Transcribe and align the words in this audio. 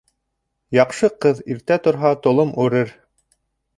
Яҡшы 0.77 1.09
ҡыҙ 1.25 1.43
иртә 1.55 1.79
торһа, 1.89 2.13
толом 2.27 2.57
үрер 2.65 2.95